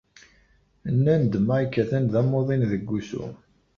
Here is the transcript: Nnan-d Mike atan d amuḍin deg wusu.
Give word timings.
Nnan-d 0.95 1.33
Mike 1.47 1.77
atan 1.81 2.05
d 2.11 2.13
amuḍin 2.21 2.63
deg 2.71 2.83
wusu. 2.89 3.25